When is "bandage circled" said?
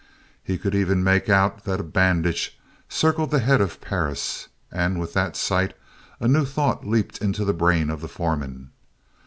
1.83-3.29